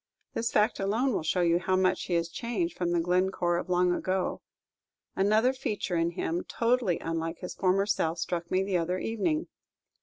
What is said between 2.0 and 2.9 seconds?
he is changed from